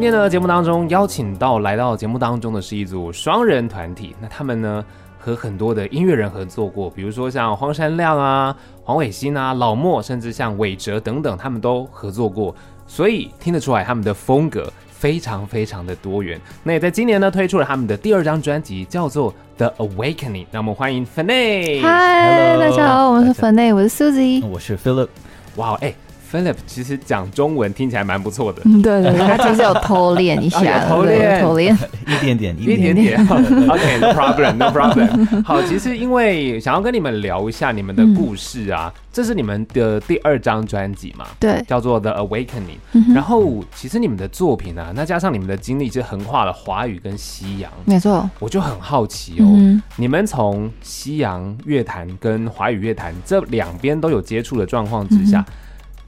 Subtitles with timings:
[0.00, 4.16] 今天呢，节目当中邀请到来到节目当中的是一组双人团体。
[4.18, 4.82] 那他们呢，
[5.18, 12.56] 和很多的音乐人合作过，比如说像荒山亮啊、黄伟新啊、老莫，甚至像韦哲等等，他们都合作过。
[12.86, 16.40] 所以听得出来，他们的风格非常非常的多元。
[16.62, 20.44] 那也在今年呢，推出了他们的第二张专辑，叫做《The Awakening》。
[20.50, 21.82] 那我们欢迎 Fenay。
[21.82, 25.08] 嗨，大家好，我是 Fenay，我是 Susie，我是 Philip。
[25.56, 25.92] 哇，哎。
[26.30, 31.76] Philip 其实讲中文听起来蛮不错的，对对对，他其实有偷练一下， 偷练 偷练
[32.06, 33.20] 一点点，一点点。
[33.26, 35.42] OK，No problem，No problem。
[35.42, 41.26] 好，其实因为想要跟你们聊一下你们的故事啊，这是你们的第二张专辑嘛？
[41.40, 42.78] 对，叫做 The Awakening。
[43.12, 47.70] 然后其实你们的作品啊，那加上你们的经历，是横跨了华语跟西洋。
[47.84, 55.44] 没错，我就很好奇哦，你们从西洋乐坛跟华语乐坛这两边都有接触的状况之下。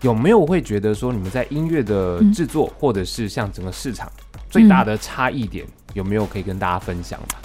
[0.02, 4.10] 有没有会觉得说，你们在音乐的制作，嗯、或者是像整个市场
[4.50, 7.36] 最大的差异点，嗯、有没有可以跟大家分享的？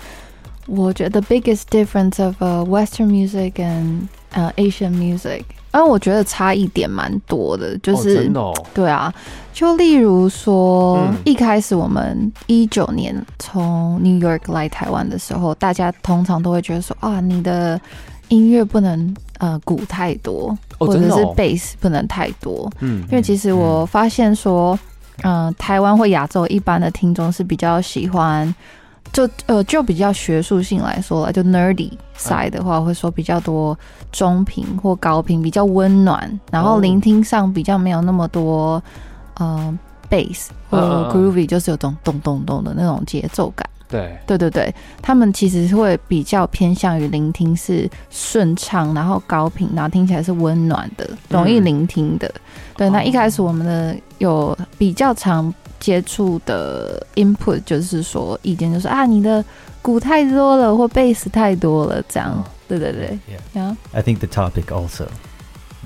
[0.67, 2.35] 我觉得 biggest difference of
[2.67, 9.13] Western music and 呃、uh, Asian music，啊，我觉得差异点蛮多的，就是、哦真的哦、对啊，
[9.53, 17.79] 就例如说，嗯、一开始我们一九年从 New York 来台湾的时候，大家通常都会觉得说啊，你的
[18.29, 20.57] 音乐不能呃鼓太多。
[20.79, 24.77] 或者是 bass 不能太多，嗯，因为其实我发现说，
[25.23, 28.53] 嗯、呃，台湾或亚洲一般的听众是比较喜欢，
[29.11, 33.75] 就呃就比较学术性来说了，就 nerdy side 的话，会说比较多
[34.11, 38.79] 中频或高频，比较温暖，然后聆听上比较没有那么多
[39.39, 39.75] 呃
[40.11, 40.77] bass 或
[41.11, 43.67] groovy，就是有种咚咚咚的那种节奏感。
[43.89, 52.27] 对对对对，他们其实会比较偏向于聆听是顺畅，然后高频，然后听起来是温暖的，容易聆听的。
[52.27, 52.41] 嗯、
[52.77, 59.43] 对，那一开始我们的有比较常接触的 input，就是说意见就是啊，你的
[59.81, 62.31] 鼓太多了，或贝斯太多了，这样。
[62.31, 63.17] 哦、对对对
[63.55, 63.75] ，Yeah.
[63.93, 65.07] I think the topic also.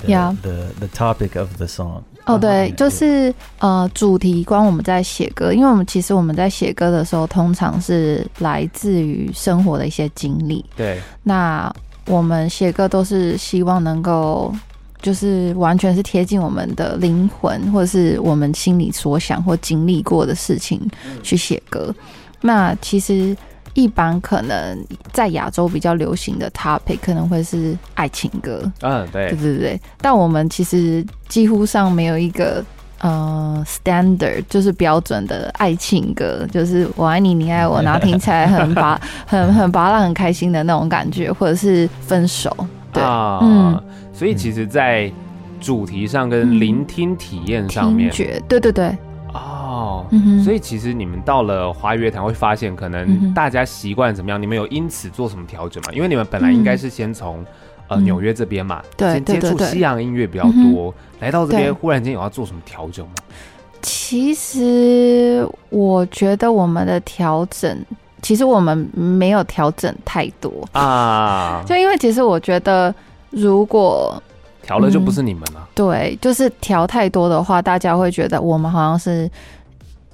[0.07, 0.35] Yeah.
[0.41, 2.03] The the topic of the song.
[2.25, 10.63] 哦，对，就是呃，主题光我们在写歌，因为我们其实我们在写歌的时候，通常是来自于生活的一些经历。
[10.75, 11.73] 对，那
[12.07, 14.53] 我们写歌都是希望能够，
[15.01, 20.79] 就是完全是贴近我们的灵魂，或者是我们心里所想或经历过的事情
[21.23, 21.93] 去写歌。
[22.39, 23.35] 那其实。
[23.73, 29.81] 一般可能在亚洲比较流行的 topic 可能会是爱情歌，嗯，对，对对对。
[29.99, 32.63] 但我们其实几乎上没有一个
[32.99, 42.55] 呃 standard，就是标准的爱情歌，就是我爱你，你爱我，然后听起来很拔 很很拔辣，很开心的那种感觉，或者是分手，
[42.91, 43.83] 对，啊、嗯。
[44.13, 45.11] 所以其实，在
[45.59, 48.95] 主题上跟聆听体验上面，听觉，对对对。
[49.33, 50.05] 哦，
[50.43, 54.41] 所以其实你们到了华语乐坛会发现，可能大家习惯怎么样？
[54.41, 55.89] 你们有因此做什么调整吗？
[55.93, 57.45] 因为你们本来应该是先从
[57.87, 60.43] 呃纽约这边嘛，对，先接触西洋音乐比较
[60.73, 63.13] 多，来到这边忽然间有要做什么调整吗？
[63.81, 67.85] 其实我觉得我们的调整，
[68.21, 70.51] 其实我们没有调整太多。
[70.73, 72.93] 啊，就因为其实我觉得
[73.29, 74.21] 如果。
[74.71, 75.59] 调了就不是你们了。
[75.59, 79.29] 嗯，对，就是调太多的话，大家会觉得我们好像是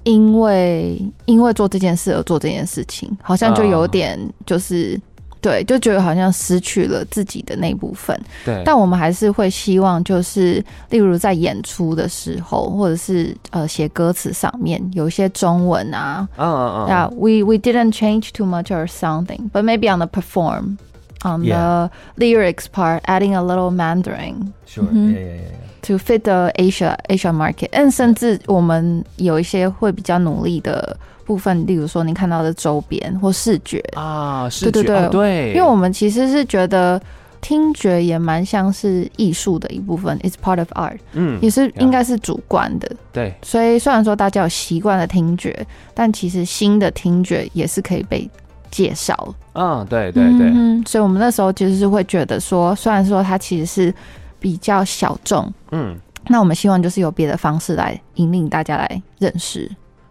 [0.03, 5.01] 因为因为做这件事而做这件事情，好像就有点就是、嗯、
[5.41, 8.19] 对，就觉得好像失去了自己的那部分。
[8.43, 20.77] 对，但我们还是会希望，就是例如在演出的时候，或者是呃写歌词上面有一些中文啊，嗯嗯嗯，Yeah，we we didn't change too much or something, but maybe on the perform.
[21.23, 25.41] On the lyrics part, adding a little Mandarin, sure, yeah, yeah, yeah,
[25.81, 27.69] to fit the Asia Asia market.
[27.71, 30.95] And 甚至我们有一些会比较努力的
[31.25, 33.83] 部分，例如说你看到的周边或视觉。
[33.95, 35.09] 啊，视觉对对对。
[35.09, 37.01] 对，因为我们其实是觉得
[37.41, 43.33] 听觉也蛮像是艺术的一部分，It's part of art，嗯，也是应该是主观的，对。
[43.41, 45.65] 所以虽然说大家有习惯的听觉，
[45.95, 48.29] 但其实新的听觉也是可以被。
[48.71, 53.93] 介绍，嗯，对对对，嗯，所以我们那时候其实是会觉得说，虽然说它其实是
[54.39, 55.95] 比较小众，嗯，
[56.27, 59.69] 那我们希望就是有别的方式来引领大家来认识。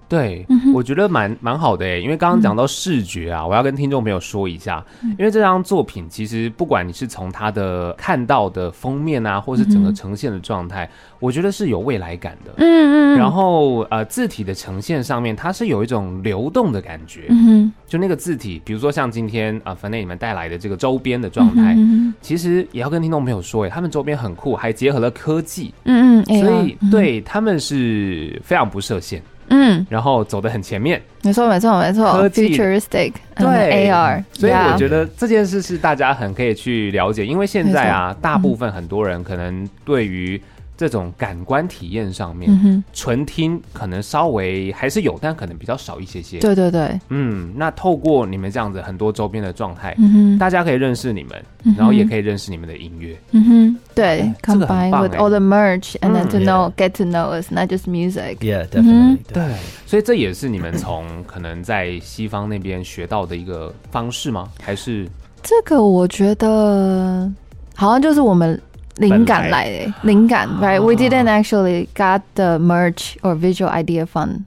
[0.08, 4.84] 对，我觉得蛮蛮好的诶，因为刚刚讲到视觉啊，我要跟听众朋友说一下，
[5.18, 10.88] 因为这张作品其实不管你是从它的看到的封面啊，或是整个呈现的状态，
[11.18, 12.52] 我觉得是有未来感的。
[12.58, 13.18] 嗯嗯。
[13.18, 17.26] 然后呃，字体的呈现上面，它是有一种流动的感觉。
[17.30, 17.72] 嗯。
[17.86, 21.76] 就那个字体，比如说像今天啊，Fenay 你们带来的这个周边的状态，
[22.20, 25.72] 其实也要跟听众朋友说，诶，他们周边很酷，还结合了科技。
[25.84, 26.40] 嗯嗯。
[26.40, 29.20] 所以对他们是非常不设限。
[29.48, 33.88] 嗯，然后走得很前面，没错没错没错，futuristic，对。
[33.90, 40.40] AR，所以我觉得这件事是大家很可以去了解，因为现在啊，大部分很多人可能对于。
[40.76, 46.38] 这种感官体验上面，纯听可能稍微还是有，但可能比较少一些些。
[46.38, 51.42] 对对对，嗯，那透过你们这样子很多周边的状态，嗯，大家可以认识你们，
[51.76, 53.16] 然后也可以认识你们的音乐。
[53.30, 58.36] 嗯哼，对，combine with all the merch and then to know get to know us, not just music.
[58.40, 59.18] Yeah, definitely.
[59.32, 59.54] 对，
[59.86, 64.48] 所以这也是你们从可能在西方那边学到的一个方式吗？
[64.62, 65.08] 还是
[65.42, 65.82] 这个？
[65.82, 67.32] 我觉得
[67.74, 68.60] 好像就是我们。
[68.97, 70.81] 灵感来的灵感，right?
[70.81, 74.45] We didn't actually got the merch or visual idea from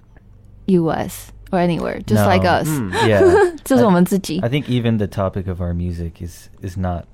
[0.66, 2.68] US or anywhere, just like us.
[3.06, 4.40] Yeah, 这是我们自己。
[4.40, 7.04] I think even the topic of our music is is not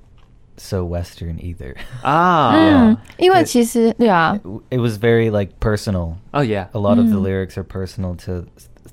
[0.57, 1.75] so Western either.
[2.03, 4.39] 啊， 嗯，因为其实对啊，
[4.69, 6.15] it was very like personal.
[6.31, 8.45] Oh yeah, a lot of the lyrics are personal to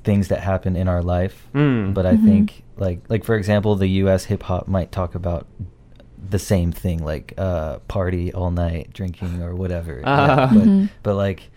[0.05, 1.35] things that happen in our life.
[1.53, 5.45] 嗯，but I think like like for example, the US hip hop might talk about
[6.31, 10.03] the same thing, like uh, party all night, drinking or whatever.
[10.05, 10.85] Uh, yeah, but, mm-hmm.
[11.03, 11.51] but like,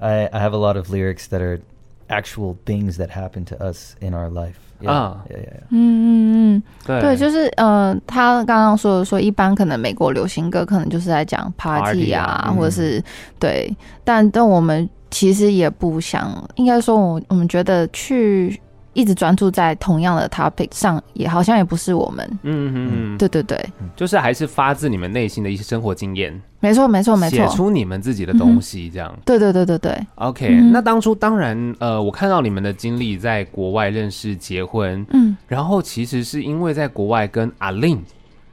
[0.00, 1.60] I, I have a lot of lyrics that are
[2.08, 4.58] actual things that happen to us in our life.
[4.80, 5.66] Yeah, uh, yeah, yeah, yeah.
[5.70, 13.04] 嗯嗯嗯，对，就是呃，他刚刚说的说，一般可能美国流行歌可能就是在讲 party 啊，party 啊或者是、嗯、
[13.38, 18.60] 对，但但我们其实也不想，应该说我我们觉得去。
[18.93, 22.27] 一直专注在同样的 topic 上，也好像也不是我们。
[22.43, 23.57] 嗯嗯嗯，对对对，
[23.95, 26.39] 就是还是发自你们内心的一些生活经验。
[26.59, 29.21] 没错没错没错，写出你们自己的东西，这样、嗯。
[29.25, 29.97] 对对对对对。
[30.15, 37.99] OK，、嗯、那当初当然，呃，我看到你们的经历，在国外认识、结婚，嗯，然后其实是因为在国外跟 A-Lin，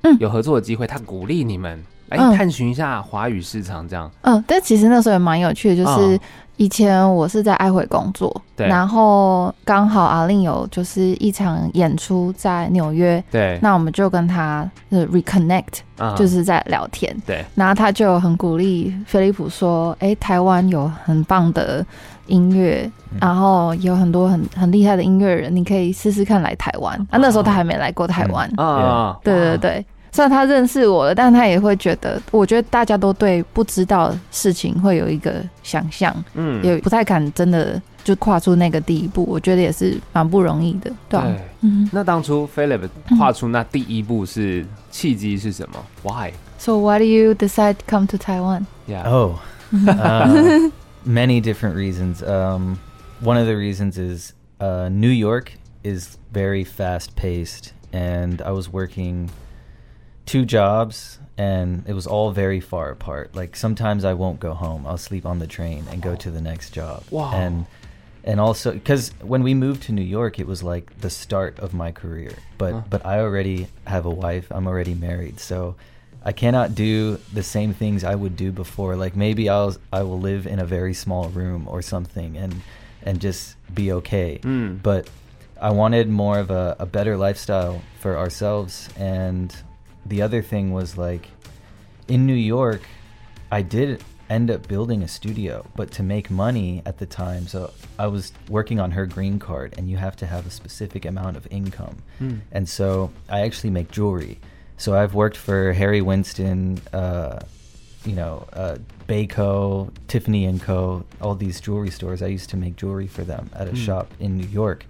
[0.03, 4.11] 嗯，有合作的机会，他鼓励你们来探寻一下华语市场，这样。
[4.23, 6.17] 嗯，但其实那时候也蛮有趣的，就是。
[6.17, 6.21] 嗯
[6.59, 15.63] 以前我是在爱回工作，对，然后刚好 A-Lin 有就是一场演出在纽约，对，那我们就跟他 reconnect，、
[15.99, 16.17] uh.
[16.17, 21.87] 就是在聊天，对，然后他就很鼓励飞利浦说，哎，台湾有很棒的
[22.27, 22.91] 音乐，
[23.21, 26.99] 然后有很多很很厉害的音乐人，你可以试试看来台湾。
[26.99, 27.15] Uh.
[27.15, 29.87] 啊，那时候他还没来过台湾，啊、uh 对对对。
[30.19, 30.21] Uh.
[30.21, 39.25] 虽然他认识我了，但他也会觉得，我觉得大家都对不知道事情会有一个想象，嗯，也不太敢真的就跨出那个第一步。
[39.29, 41.89] 我觉得也是蛮不容易的，对，对嗯。
[41.93, 48.67] 那当初 Philip 跨出那第一步是契机是什么？Why？So why do you decide to come to Taiwan?
[48.89, 49.09] Yeah.
[49.09, 49.39] Oh,
[49.73, 50.73] uh,
[51.07, 52.25] many different reasons.
[52.25, 52.81] Um,
[53.23, 55.53] one of the reasons is uh, New York
[55.85, 59.31] is very fast paced, and I was working.
[60.29, 63.35] Two jobs and it was all very far apart.
[63.35, 64.87] Like sometimes I won't go home.
[64.87, 67.05] I'll sleep on the train and go to the next job.
[67.11, 67.33] Wow.
[67.33, 67.67] And
[68.25, 71.73] and also cuz when we moved to New York it was like the start of
[71.73, 72.33] my career.
[72.59, 72.83] But huh.
[72.91, 74.47] but I already have a wife.
[74.51, 75.41] I'm already married.
[75.41, 75.77] So
[76.23, 78.97] I cannot do the same things I would do before.
[78.97, 82.61] Like maybe I'll I will live in a very small room or something and
[83.03, 84.41] and just be okay.
[84.43, 84.83] Mm.
[84.83, 85.09] But
[85.61, 89.55] I wanted more of a, a better lifestyle for ourselves and
[90.09, 91.29] the other thing was like
[92.09, 92.83] in New York,
[93.51, 97.73] I did end up building a studio, but to make money at the time, so
[97.99, 101.37] I was working on her green card, and you have to have a specific amount
[101.37, 101.97] of income.
[102.21, 102.41] Mm.
[102.53, 104.39] And so I actually make jewelry.
[104.77, 107.41] So I've worked for Harry Winston, uh,
[108.05, 111.05] you know, uh, Bayco, Tiffany and Co.
[111.21, 112.23] All these jewelry stores.
[112.23, 113.77] I used to make jewelry for them at a mm.
[113.77, 114.85] shop in New York,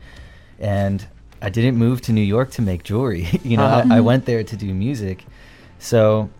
[0.58, 1.06] and
[1.40, 3.28] I didn't move to New York to make jewelry.
[3.44, 3.94] you know, uh-huh.
[3.94, 5.24] I, I, went there to do music.
[5.78, 6.30] So,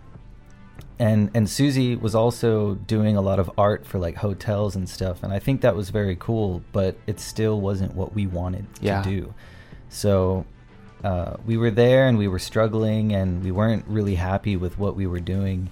[0.98, 5.22] and and Susie was also doing a lot of art for like hotels and stuff,
[5.22, 6.62] and I think that was very cool.
[6.72, 9.02] But it still wasn't what we wanted yeah.
[9.02, 9.34] to do.
[9.88, 10.44] So.
[11.04, 14.96] Uh, we were there and we were struggling and we weren't really happy with what
[14.96, 15.70] we were doing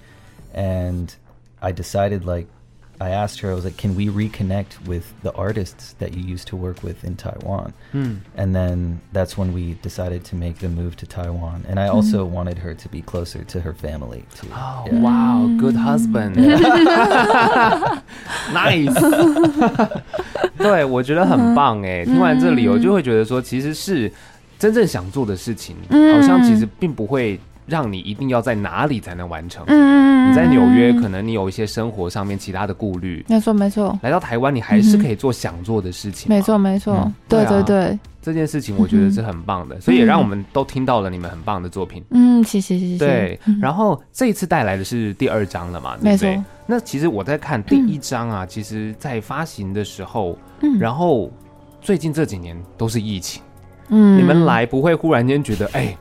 [0.54, 1.16] and
[1.60, 2.46] i decided like
[2.99, 6.47] I asked her, I was like, can we reconnect with the artists that you used
[6.49, 7.73] to work with in Taiwan?
[7.93, 8.17] Hmm.
[8.37, 11.65] And then that's when we decided to make the move to Taiwan.
[11.67, 12.31] And I also hmm.
[12.31, 14.49] wanted her to be closer to her family too.
[14.53, 14.99] Oh, yeah.
[15.01, 15.49] wow.
[15.57, 16.35] Good husband.
[18.53, 18.93] nice.
[20.59, 22.05] 对，我觉得很棒哎。
[22.05, 24.11] 听完这里，我就会觉得说，其实是
[24.59, 27.39] 真正想做的事情，好像其实并不会。
[27.66, 29.64] 让你一定要在哪里才能完成。
[29.66, 33.24] 嗯，你在纽约可能你有一些生活上面其他的顾虑。
[33.28, 33.98] 没错没错。
[34.02, 36.28] 来到台湾，你还是可以做想做的事情。
[36.28, 37.10] 没错没错。
[37.28, 37.98] 对对对。
[38.22, 42.02] 这件事情我觉得是很棒的，所以也让我们都听到了你们很棒的作品。
[42.10, 42.98] 嗯，谢谢谢谢。
[42.98, 45.96] 对，然后这一次带来的是第二章了嘛？
[46.02, 46.42] 对不对？
[46.66, 50.36] 那其实我在看第一章啊，其实在发行的时候，
[50.80, 51.30] 然后
[51.80, 53.40] 最近这几年都是疫情，
[53.90, 55.96] 嗯，你们来不会忽然间觉得哎。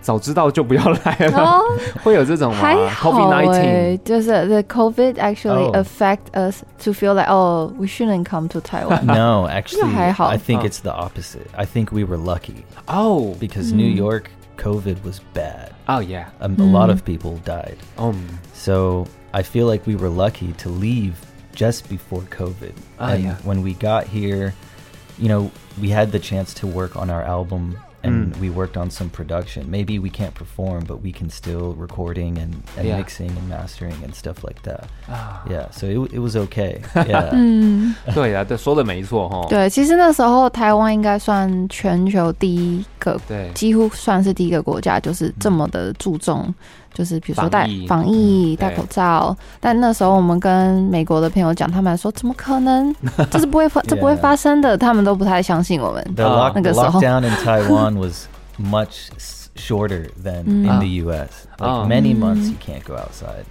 [0.00, 1.62] 早知道就不要来了，
[2.02, 2.60] 会有这种吗？
[2.60, 3.10] 还好
[3.50, 9.06] 哎，就是 the COVID actually affect us to feel like oh we shouldn't come to Taiwan.
[9.06, 11.46] No, actually, I think it's the opposite.
[11.56, 12.64] I think we were lucky.
[12.86, 15.72] Oh, because New York COVID was bad.
[15.88, 17.78] Oh yeah, a lot of people died.
[17.96, 21.14] Um, so I feel like we were lucky to leave
[21.54, 22.72] just before COVID.
[22.98, 24.52] And when we got here,
[25.18, 27.78] you know, we had the chance to work on our album
[28.28, 28.40] and mm.
[28.40, 29.70] we worked on some production.
[29.70, 32.98] Maybe we can't perform, but we can still recording and, and yeah.
[32.98, 34.84] mixing and mastering and stuff like that.
[35.08, 35.42] Ah.
[35.48, 36.82] Yeah, so it it was okay.
[36.94, 37.30] Yeah.
[37.32, 39.46] 嗯，对啊，对，说的没错哈。
[39.48, 46.52] 对，其实那时候台湾应该算全球第一个，对，几乎算是第一个国家，就是这么的注重。
[46.99, 52.93] 就是比如说戴防疫戴口罩，但那时候我们跟美国的朋友讲，他们说怎么可能？
[53.31, 56.05] 这是不会发， 这不会发生的，他们都不太相信我们。
[56.17, 58.25] 那个时候，lockdown in Taiwan was
[58.61, 59.07] much
[59.55, 61.47] shorter than in the U.S.
[61.57, 63.45] Like many months you can't go outside.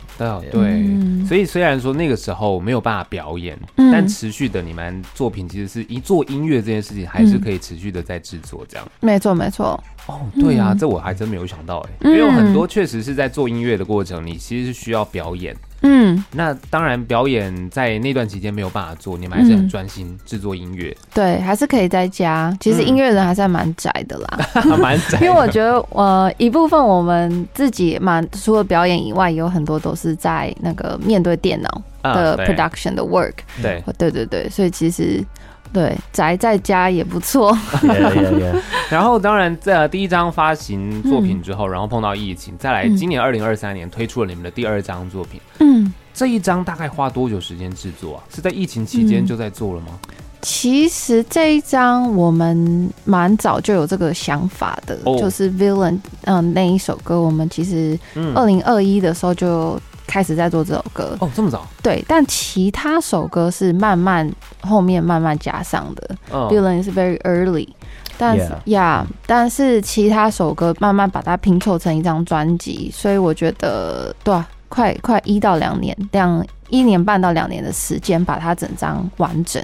[0.50, 8.86] 对，所以虽然说那个时候没有办法表演，但持续的你们作品其实是一做音乐这件事情还是可以持续的在制作这样。
[9.00, 9.82] 没错，没错。
[10.08, 15.54] 哦，对呀、啊，嗯、这我还真没有想到哎，因为有很多确实是在做音乐的过程，你其实是需要表演。
[15.82, 20.96] 嗯，那当然表演在那段期间没有办法做，你们还是很专心制作音乐。
[21.14, 22.52] 对，还是可以在家。
[22.58, 24.38] 其实音乐人还是蛮宅的啦，
[24.80, 25.20] 蛮宅。
[25.20, 33.34] 因为我觉得，呃，一部分我们自己蛮除了表演以外，有很多都是在那个面对电脑的 production 的 work。
[33.62, 35.24] 对，对对对，所以其实。
[35.72, 37.52] 对，宅在家也不错。
[37.82, 38.60] Yeah, yeah, yeah.
[38.90, 45.40] 然后，当然，在第一张发行作品之后，嗯、然后碰到疫情，再来今年二零二三年推出了你们的第二张作品。
[45.60, 48.24] 嗯，这一张大概花多久时间制作啊？
[48.34, 49.98] 是在疫情期间就在做了吗？
[50.08, 57.98] 嗯、其实这一张我们蛮早就有这个想法的，哦、就是 Villain，嗯，那一首歌，我们其实
[58.34, 59.78] 二零二一的时候就。
[60.08, 61.64] 开始在做这首歌哦，这么早？
[61.82, 64.28] 对，但其他首歌是慢慢
[64.62, 66.16] 后面慢慢加上的。
[66.30, 66.50] Oh.
[66.50, 67.68] Villain 是 very early，
[68.16, 79.62] 但是呀 Yeah.，但是其他首歌慢慢把它拼凑成一张专辑，所以我觉得对啊，快快一到两年，两一年半到两年的时间把它整张完整。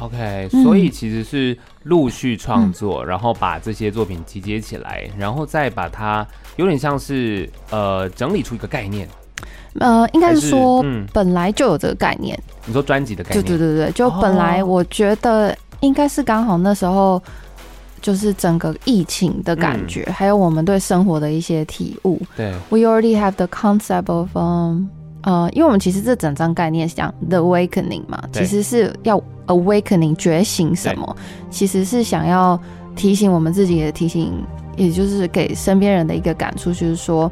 [0.00, 6.26] OK，所以其实是陆续创作，嗯、然后把这些作品集结起来，然后再把它
[6.56, 9.08] 有点像是呃整理出一个概念。
[9.80, 12.38] 呃，应该是说，本来就有这个概念。
[12.64, 13.44] 你说专辑的概念？
[13.44, 17.20] 对对对对，就本来我觉得应该是刚好那时候，
[18.00, 22.20] 就是整个疫情的感觉，还有我们对生活的一些体悟。
[22.36, 24.86] 对，We already have the concept of um，
[25.22, 31.16] 呃，因为我们其实这整张概念是讲 The Awakening 嘛，其实是要 Awakening 觉醒什么，
[31.50, 32.58] 其实是想要
[32.94, 34.32] 提醒我们自己也提醒，
[34.76, 37.28] 也就是给身边人的一个感触，就是说。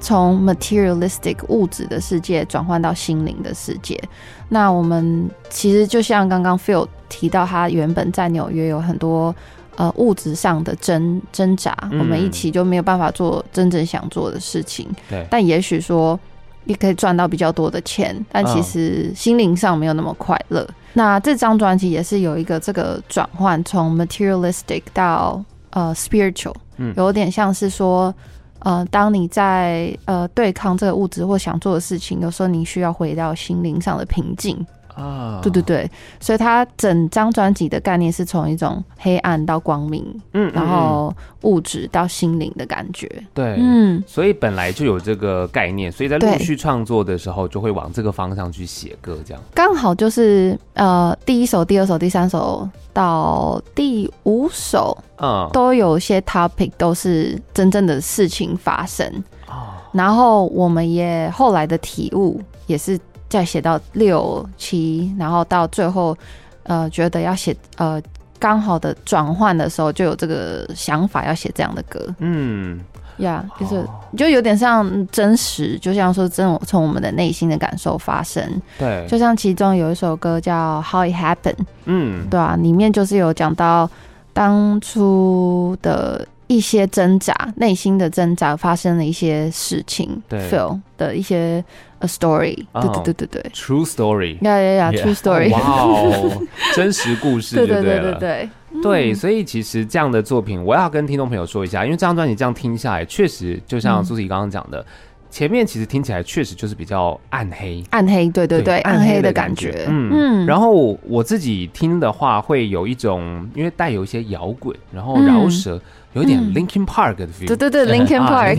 [0.00, 4.00] 从 materialistic 物质的世界转换到心灵的世界，
[4.48, 9.34] 那我们其实就像刚刚 Phil 提到，他原本在纽约有很多
[9.76, 14.88] 呃物质上的挣挣扎，嗯、我们一起就没有办法做真正想做的事情。
[15.10, 16.18] 对，但也许说
[16.64, 20.60] 也可以赚到比较多的钱，但其实心灵上没有那么快乐。
[20.60, 28.14] 哦、那这张专辑也是有一个这个转换，从 materialistic 到呃 spiritual，嗯，有点像是说。
[28.60, 34.66] 呃，当你在呃对抗这个物质或想做的事情，有时候你需要回到心灵上的平静。
[34.98, 35.36] 啊。
[35.36, 35.42] Oh.
[35.42, 43.08] 对对对，所以他整张专辑的概念是从一种黑暗到光明，嗯，然后物质到心灵的感觉。
[43.32, 54.96] 对，嗯，所以本来就有这个概念，所以在陆续创作的时候就会往这个方向去写歌，这样刚好就是呃第一首、第二首、第三首到第五首。
[55.20, 59.04] 嗯，都有一些 topic 都是真正的事情发生，
[59.48, 62.96] 哦，然后我们也后来的体悟也是
[63.28, 66.16] 在写到六七，然后到最后，
[66.62, 68.00] 呃，觉得要写呃
[68.38, 72.80] 刚好的转换的时候，就有这个想法要写这样的歌，嗯，
[73.18, 73.84] 呀，yeah, 就是
[74.16, 78.42] 就有点像真实，就像说真的从我们的内心的感受发生，
[78.78, 83.88] 对，就像其中有一首歌叫 How It Happened，嗯，对啊，里面就是有讲到。
[84.30, 91.64] 当初的一些挣扎，内心的挣扎，发生了一些事情，对，feel 的一些
[92.00, 96.42] a story，、oh, 对对对对对，true story，呀呀呀，true story，哇哦，
[96.74, 104.84] 真实故事对，对对对对对，对，所以其实这样的作品，我要跟听众朋友说一下，因为这张专辑这样听下来，确实就像苏西刚刚讲的。
[105.28, 110.10] 嗯前面其实听起来确实就是比较暗黑，暗黑，对对对，对暗黑的感觉，嗯。
[110.10, 110.46] 嗯。
[110.46, 115.80] 然后我自己听的话，会有一种因为带有一些摇滚，然后饶舌，嗯、
[116.14, 118.56] 有一点 Linkin Park 的 feel，对对对，Linkin Park，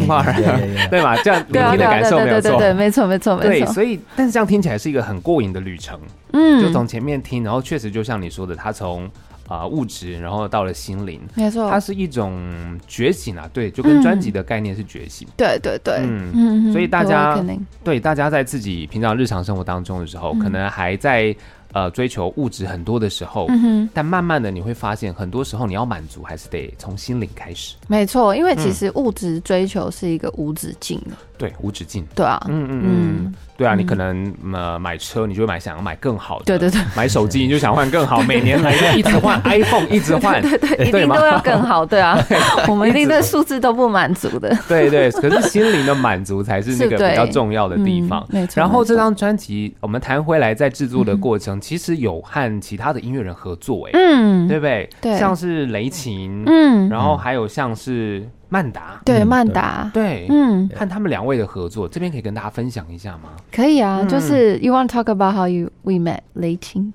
[0.90, 1.18] 对吧？
[1.24, 3.50] 这样聆听的感受没有错，对，对，对，对，没错没错没错。
[3.50, 6.00] 对，所以但是这样听起来是一个很过瘾的旅程，
[6.34, 9.10] 嗯，就从前面听，然后确实就像你说的，他从。
[9.50, 17.44] 啊、呃，物质，然后到了心灵，没错，它是一种觉醒啊，对，就跟专辑的概念是觉醒，嗯、对对对，嗯嗯，所以大家
[17.84, 21.36] 对大家在自己平常日常生活当中的时候，嗯、可能还在。
[21.72, 27.76] 呃，追求物质很多的时候，嗯哼，但慢慢的你会发现，很多时候你要满足，还是得从心灵开始。
[27.88, 31.16] 没错，因为其实物质追求是一个无止境的。
[31.40, 32.06] 对，无止境。
[32.14, 36.46] 对啊，嗯嗯嗯，对啊，你可能呃买车，你就会买想要买更好的。
[36.46, 36.82] 对对对。
[36.96, 40.42] 买手机，你就想换更好， 每年来一直换 iPhone，一直换。
[40.42, 42.20] 对对，一定都要更好，对啊。
[42.68, 44.54] 我们一定对数字都不满足的。
[44.68, 48.26] 对对，可是心灵的满足才是那个比较重要的地方。
[48.30, 48.60] 没错。
[48.60, 54.90] 然后这张专辑，我们谈回来，在制作的过程，其实有和其他的音乐人合作，哎，嗯，对不对？
[55.00, 63.31] 对，像是雷琴，嗯，然后还有像是曼达，对，曼达，对，嗯，和他们两位的合作，这边可以跟大家分享一下吗？
[63.51, 66.93] 可以啊，就是 You want to talk about how you we met 雷擎？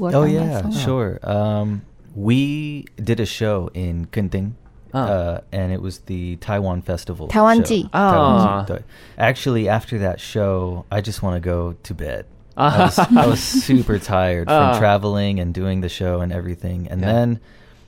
[0.00, 1.18] Oh yeah, sure.
[1.22, 1.82] Um,
[2.14, 4.52] we did a show in Genting,
[4.94, 7.28] uh, and it was the Taiwan Festival.
[7.28, 8.82] 台湾季，台湾季，对。
[9.18, 12.24] Actually, after that show, I just want to go to bed.
[12.54, 16.86] I was, I was super tired from uh, traveling and doing the show and everything.
[16.90, 17.12] And yeah.
[17.12, 17.40] then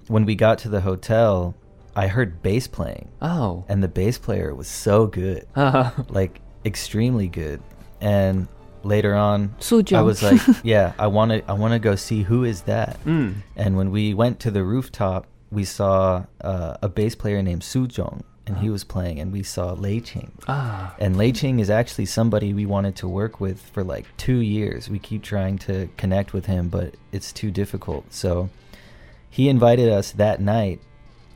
[0.09, 1.55] when we got to the hotel,
[2.00, 3.10] I heard bass playing.
[3.22, 3.66] Oh.
[3.68, 5.46] And the bass player was so good.
[5.56, 6.04] Uh-huh.
[6.08, 7.62] Like extremely good.
[8.00, 8.48] And
[8.84, 9.98] later on Sujong.
[9.98, 12.98] I was like, yeah, I want to I want to go see who is that.
[13.04, 13.36] Mm.
[13.58, 18.24] And when we went to the rooftop, we saw uh, a bass player named Sujong
[18.50, 20.32] and he was playing, and we saw Lei Ching.
[20.48, 20.96] Ah.
[20.98, 24.90] And Lei Ching is actually somebody we wanted to work with for like two years.
[24.90, 28.12] We keep trying to connect with him, but it's too difficult.
[28.12, 28.50] So
[29.30, 30.82] he invited us that night,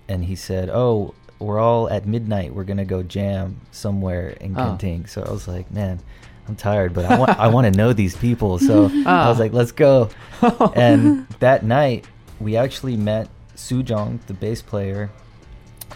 [0.07, 2.53] and he said, "Oh, we're all at midnight.
[2.53, 4.77] We're gonna go jam somewhere in oh.
[5.05, 5.99] So I was like, "Man."
[6.45, 8.59] I'm tired, but I want I want to know these people.
[8.59, 10.09] So I was like, let's go.
[10.75, 12.05] and that night,
[12.41, 15.09] we actually met Sujong, the bass player,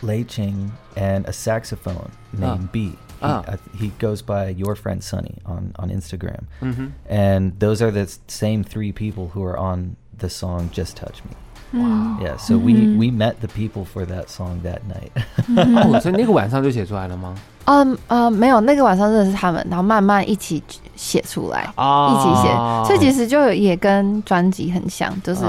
[0.02, 2.70] Lei Ching, and a saxophone named oh.
[2.72, 2.90] B.
[2.90, 3.28] He, oh.
[3.28, 6.46] uh, he goes by your friend Sunny on, on Instagram.
[6.62, 6.88] Mm-hmm.
[7.08, 11.32] And those are the same three people who are on the song Just Touch Me.
[11.74, 12.18] Wow.
[12.22, 12.98] Yeah, so mm-hmm.
[13.00, 15.12] we we met the people for that song that night.
[15.48, 17.36] 哦，所以那个晚上就写出来了吗？
[17.66, 20.64] 嗯呃，没有，那个晚上认识他们，然后慢慢一起
[20.96, 22.48] 写出来，一起写，
[22.86, 25.42] 所以其实就也跟专辑很像，就是。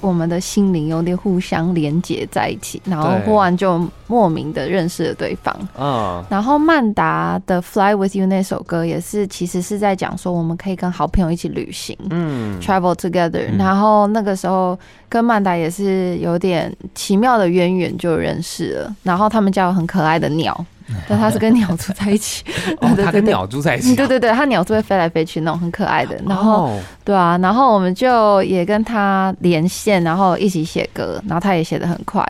[0.00, 3.80] 我们的心灵有点互相连接在一起，然后忽然就
[4.14, 5.68] 莫名的认识了对方。
[5.76, 13.44] 嗯，然后曼达的《Fly with You》那首歌也是，其实是在讲说我们可以跟好朋友一起旅行，嗯，travel together。
[13.58, 18.94] 然后那个时候跟曼达也是有点奇妙的渊源，就认识了。
[19.02, 20.64] 然后他们家有很可爱的鸟。
[21.08, 22.44] 但他是跟鸟住在一起，
[22.82, 26.14] 哦， 他跟鸟住在一起，对对对，他鸟就会飞来飞去，那种很可爱的。
[26.26, 32.22] 然后，对啊，然后我们就也跟他连线，然后一起写歌，然后他也写的很快，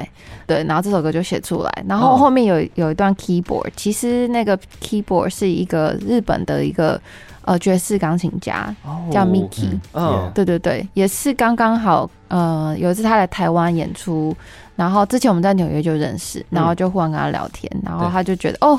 [0.46, 1.73] 对，然后这首歌就写出来。
[1.86, 7.00] 然后后面有有一段 keyboard，其实那个 keyboard 是一个日本的一个
[7.42, 8.74] 呃爵士钢琴家，
[9.10, 14.34] 叫 Miki，嗯，对对对，也是刚刚好，呃，有一次他来台湾演出。
[14.76, 18.76] 然后之前我们在纽约就认识，然后就忽然跟他聊天，嗯、然后他就觉得哦，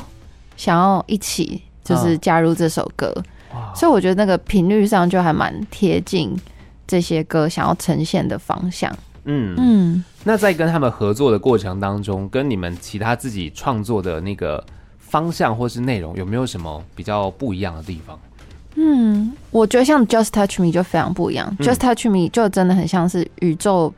[0.54, 3.10] 想要一起就是加入这首歌，
[3.50, 6.38] 哦、所以我觉得那个频率上就还蛮贴近
[6.86, 8.94] 这些歌想要呈现的方向。
[9.26, 14.64] 嗯嗯，嗯，那在跟他们合作的过程当中，跟你们其他自己创作的那个
[14.98, 18.18] 方向或是内容，有没有什么比较不一样的地方？
[18.76, 23.92] 嗯，我觉得像 Just Touch Me 就非常不一样，嗯，Just Touch Me 就真的很像是宇宙。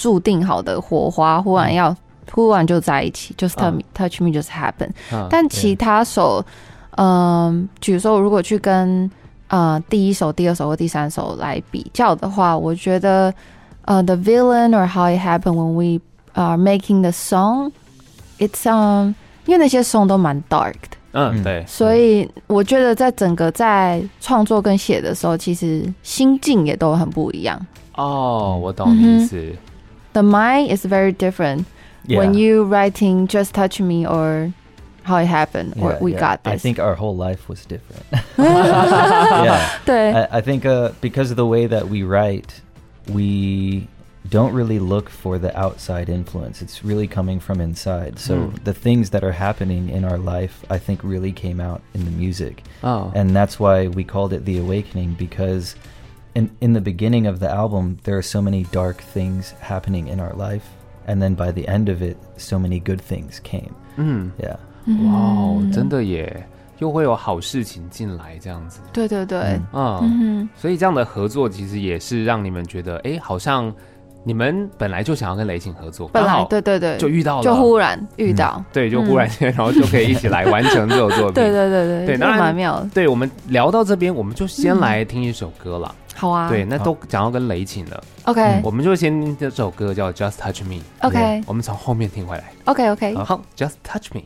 [0.00, 1.96] 注定好的火花，忽然要、嗯、
[2.30, 5.26] 忽然就在一起，just touch me,、嗯、touch me just happen、嗯。
[5.28, 6.40] 但其他首，
[6.92, 9.10] 嗯、呃，比如说如果去跟
[9.48, 13.34] 呃第一首、第二首或第三首来比较的话，我觉得
[13.87, 15.99] 呃，the villain or how it happened when we
[16.33, 19.13] are making the song，it's um，
[19.45, 27.59] 因为那些 song 都蛮 dark 的，嗯，对，所以我觉得在整个在创作跟写的时候，其实心境也都很不一样。
[27.95, 29.55] 哦，我懂你意思。
[30.13, 31.65] The mind is very different
[32.05, 32.19] Yeah.
[32.19, 34.51] When you writing "Just Touch Me" or
[35.05, 36.19] how it happened yeah, or we yeah.
[36.19, 36.53] got this.
[36.53, 38.03] I think our whole life was different.
[38.37, 39.79] yeah.
[39.87, 42.61] I, I think uh, because of the way that we write,
[43.09, 43.87] we
[44.29, 46.61] don't really look for the outside influence.
[46.61, 48.19] It's really coming from inside.
[48.19, 48.63] So mm.
[48.63, 52.11] the things that are happening in our life, I think, really came out in the
[52.11, 52.63] music.
[52.83, 53.11] Oh.
[53.13, 55.75] And that's why we called it The Awakening because
[56.35, 60.21] in, in the beginning of the album, there are so many dark things happening in
[60.21, 60.69] our life.
[61.05, 63.75] And then by the end of it, so many good things came.
[63.97, 64.31] Mm.
[64.39, 64.57] Yeah.
[64.85, 66.45] 哇哦，真的耶，
[66.78, 68.80] 又会有好事情进来这样子。
[68.92, 73.72] 对对对，嗯，嗯所以这样的合作其实也是让你们觉得，哎，好像
[74.24, 81.34] 你们本来就想要跟雷擎合作，本来对对对，就遇到了，就忽然遇到，嗯、对，就忽然间，然后就可以一起来完成这首作品。
[81.34, 82.88] 对对对对，对，那蛮妙的。
[82.92, 85.94] 对，我们聊到这边，我们就先来听一首歌了。
[86.14, 88.02] 好啊，对，那都讲到跟雷琴了。
[88.24, 90.74] OK，我们就先听这首歌叫《Just Touch Me》。
[91.02, 92.44] OK，我们从后面听回来。
[92.64, 94.20] OK OK，好，《Just Touch Me》。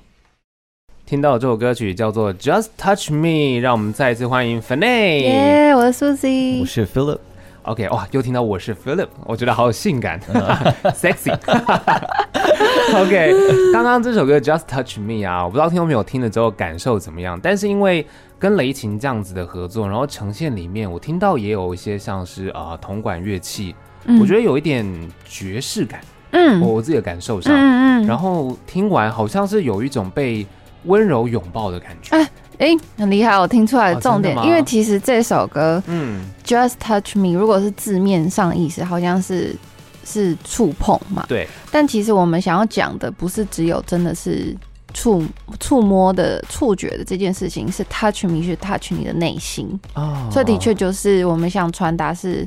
[1.12, 5.18] 听到这首歌曲叫做《Just Touch Me》，让我们再一次欢迎 Fannay。
[5.20, 7.18] 耶，我是 Susie，我是 Philip。
[7.64, 10.18] OK，哇，又听到我是 Philip，我觉得好有性感，
[10.96, 11.30] sexy。
[12.96, 13.34] OK，
[13.74, 18.06] 刚刚这首歌《Just Touch Me》啊，我不知道听众朋友听了之后感受怎么样，但是因为
[18.38, 24.82] 跟雷琴这样子的合作，然后呈现里面，我听到也有一些像是啊铜管乐器，嗯、我觉得有一点
[25.26, 30.46] 爵士感，嗯，我自己的感受上，嗯嗯，然后听完好像是有一种被。
[30.84, 32.22] 温柔拥抱的感觉，哎
[32.58, 39.56] 哎、欸，很厉害，我听出来的重点，哦、因为其实这首歌，嗯，Just Touch Me，如果是字面上意思，好像是
[40.04, 44.56] 是触碰嘛，对，但其实我们想要讲的不是只有真的是
[44.94, 45.24] 触
[45.58, 52.46] 触摸的触觉的这件事情，是 Touch Me 是 Touch 你的内心，哦，所以的确就是我们想传达是。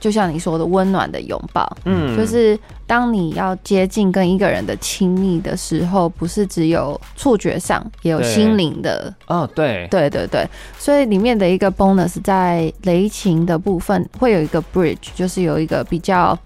[0.00, 9.14] 就像你说的，温暖的拥抱，嗯，就是当你要接近跟一个人的亲密的时候，不是只有触觉上，也有心灵的。
[9.26, 16.36] 哦，对，对对对，所以里面的一个 bonus 在雷琴的部分会有一个 bridge，就是有一个比较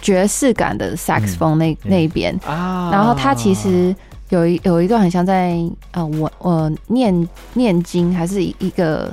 [0.00, 2.32] 爵士感的 saxophone 那、嗯、那边。
[2.46, 3.92] 啊，然后它其实
[4.28, 5.58] 有一有一段很像在
[5.90, 9.12] 呃我我念念经，还是一一个。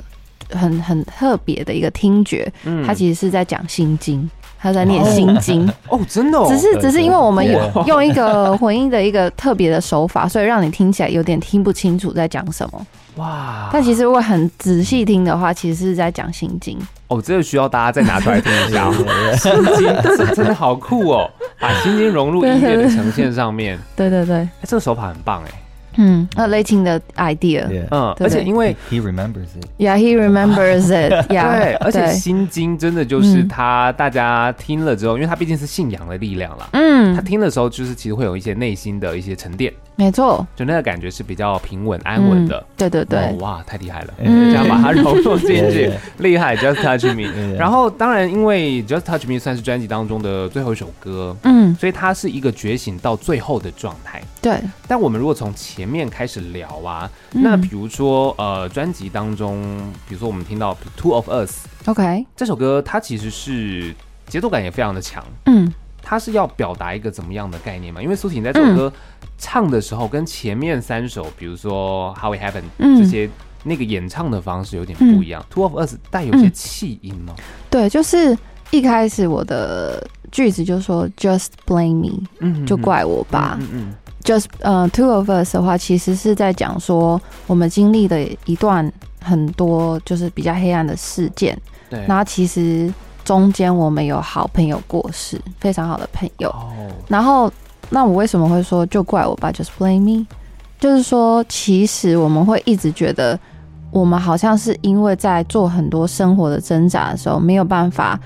[0.52, 12.86] 很很特别的一个听觉，嗯，他其实是在讲心经，他在念心经 哦，真的，只是只是因为我们有用一个混音的一个特别的手法，所以让你听起来有点听不清楚在讲什么。
[13.16, 13.68] 哇！
[13.72, 16.78] 但其实如果很仔细听的话，其实是在讲心经。
[17.08, 18.90] 哦，这个需要大家再拿出来听一下。
[19.36, 23.76] 心经真的好酷哦，把心经融入音乐的呈现上面。
[23.96, 25.50] 对对对，这个手法很棒哎。
[25.96, 61.28] 嗯，那雷擎的 idea，嗯，而且因为 he remembers it，yeah，he remembers it，yeah， 对，而且心经真的就是他，大家听了之后，因为他毕竟是信仰的力量啦，嗯，他听的时候就是其实会有一些内心的一些沉淀，没错，就那个感觉是比较平稳安稳的，对对对，哇，太厉害了，这样把它融入进去，厉害，Just Touch Me， 然后当然因为 Just Touch Me 算是专辑当中的最后一首歌，嗯，所以它是一个觉醒到最后的状态，对，但我们如果从前面开始聊啊，嗯、那比如说呃，专辑当中，比如说我们听到《Two of
[61.28, 63.94] Us》，OK，这首歌它其实是
[64.26, 68.02] 节奏感也非常的强，嗯，它是要表达一个怎么样的概念嘛？
[68.02, 68.92] 因为苏醒在这首歌
[69.38, 72.62] 唱的时候，跟前面三首，比如说《How It Happened》
[72.98, 73.30] 这些，嗯、
[73.64, 77.34] 那个演唱的方式有点不一样，嗯《Two of Us》带有些气音吗？
[77.70, 78.36] 对，就是
[78.70, 83.58] 一开始我的句子就说 “Just blame me”，嗯，就怪我吧
[84.24, 88.90] ，Just 呃、uh,，Two of Us 的话，其实是在讲说我们经历的一段
[89.22, 91.58] 很多就是比较黑暗的事件。
[91.88, 92.92] 对，然后其实
[93.24, 96.48] 中间我们有好朋友过世，非常好的朋友。
[96.50, 96.70] 哦。
[97.08, 97.50] 然后，
[97.88, 100.26] 那我为什么会说就怪我吧？Just blame me。
[100.78, 103.38] 就是说，其实我们会一直觉得，
[103.90, 108.18] 我们好像是因为在做很多生活的挣扎的时候，没有办法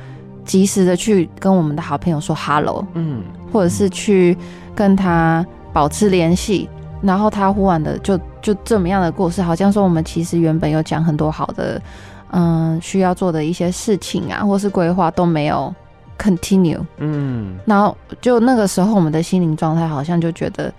[0.44, 4.36] 及时的去跟我们的好朋友说 Hello，嗯，或者是去
[4.74, 5.44] 跟他。
[5.74, 6.68] 保持联系，
[7.02, 11.82] 然后他忽然的就就这么样的故事，好像说我们其实原本有讲很多好的，
[12.30, 15.74] 嗯，需要做的一些事情啊，或是规划都没有
[16.16, 20.72] continue，嗯，然后就那个时候我们的心灵状态好像就觉得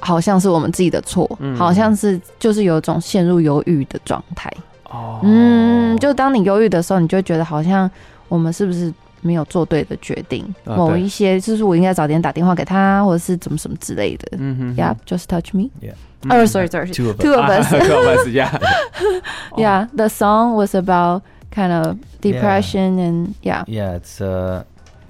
[0.00, 4.50] 好像是我们自己的错，嗯、好像是就是有一种陷入忧郁的状态，
[4.88, 7.90] 哦，嗯，就当你忧郁的时候，你就觉得好像
[8.27, 8.93] 我们是不是？
[9.23, 14.27] 没有做对的决定，某一些就是我应该早点打电话给他，或者是怎么什么之类的。
[14.39, 24.19] 嗯哼，Yeah，just touch me。Yeah，oh sorry，sorry，two of us，two of us，yeah，yeah，the song was about kind of depression and yeah，yeah，it's
[24.19, 24.63] uh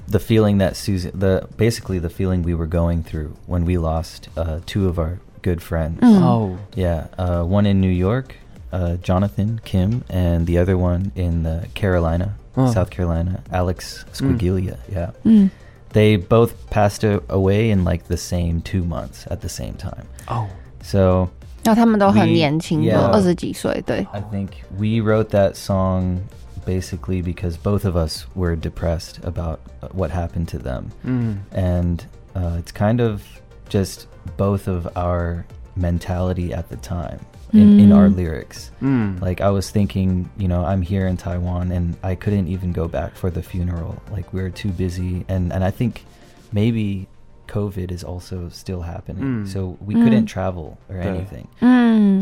[0.09, 4.27] the feeling that Susan, the basically the feeling we were going through when we lost
[4.35, 6.01] uh, two of our good friends.
[6.01, 6.21] Mm.
[6.21, 8.35] Oh, yeah, uh, one in New York,
[8.73, 12.71] uh, Jonathan Kim, and the other one in uh, Carolina, oh.
[12.71, 14.77] South Carolina, Alex Squiglia.
[14.77, 14.93] Mm.
[14.93, 15.49] Yeah, mm.
[15.93, 20.07] they both passed away in like the same two months at the same time.
[20.27, 20.47] Oh,
[20.81, 21.29] so.
[21.63, 24.07] 那他们都很年轻，都二十几岁，对。
[24.11, 24.49] I think
[24.79, 26.21] we wrote that song
[26.65, 29.59] basically because both of us were depressed about
[29.93, 30.91] what happened to them.
[31.05, 31.37] Mm.
[31.51, 32.03] And
[32.35, 33.21] uh, it's kind of
[33.69, 37.19] just both of our mentality at the time
[37.53, 37.79] in, mm.
[37.81, 38.71] in our lyrics.
[38.81, 39.21] Mm.
[39.21, 42.87] Like I was thinking, you know, I'm here in Taiwan and I couldn't even go
[42.87, 44.01] back for the funeral.
[44.11, 46.05] Like we are too busy and and I think
[46.51, 47.07] maybe
[47.47, 49.23] COVID is also still happening.
[49.23, 49.47] Mm.
[49.47, 51.47] So we couldn't travel or anything.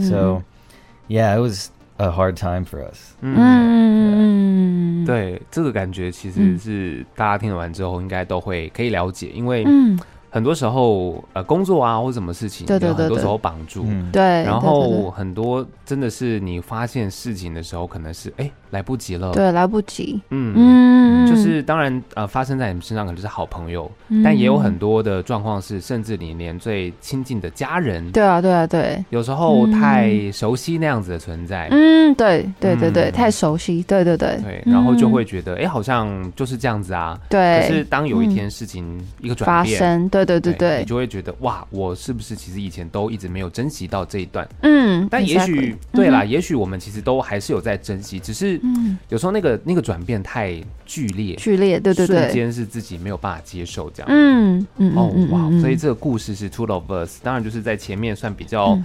[0.01, 0.43] So
[1.07, 3.13] yeah, it was a hard time for us.
[3.21, 9.65] 嗯，对，这个感觉其实是大家听完之后应该都会可以了解，因为
[10.34, 23.90] 很多时候，呃，工作啊或什么事情，对对对，很多时候绑住，对，然后很多真的是你发现事情的时候，可能是哎来不及了，对，来不及，嗯是当然呃发生在你们身上可能是好朋友，
[24.24, 40.24] 但也有很多的状况是，甚至你连最亲近的家人，对啊对啊对，有时候太熟悉那样子的存在，嗯，对对对对，太熟悉，对对对，对，然后就会觉得哎好像就是这样子啊，对，可是当有一天事情一个转变发生，对。
[40.24, 44.48] 对对对，你就会觉得哇，我是不是其实以前都一直没有珍惜到这一段？
[44.62, 48.58] 嗯，但也许对啦，嗯、也许我们其实都还是有在珍惜，只是
[49.10, 54.08] 有时候那个那个转变太剧烈，剧烈，对对对，瞬间是自己没有办法接受这样。
[54.10, 58.84] 嗯嗯哦哇，所以这个故事是 Two Lovers，当然就是在前面算比较、嗯、